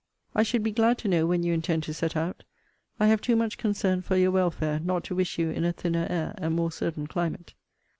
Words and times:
I 0.33 0.41
should 0.41 0.63
be 0.63 0.71
glad 0.71 0.97
to 0.97 1.07
know 1.07 1.27
when 1.27 1.43
you 1.43 1.53
intend 1.53 1.83
to 1.83 1.93
set 1.93 2.15
out. 2.15 2.43
I 2.99 3.05
have 3.05 3.21
too 3.21 3.35
much 3.35 3.59
concern 3.59 4.01
for 4.01 4.17
your 4.17 4.31
welfare, 4.31 4.79
not 4.79 5.03
to 5.03 5.15
wish 5.15 5.37
you 5.37 5.51
in 5.51 5.63
a 5.63 5.71
thinner 5.73 6.07
air 6.09 6.33
and 6.39 6.55
more 6.55 6.71
certain 6.71 7.05
climate. 7.05 7.53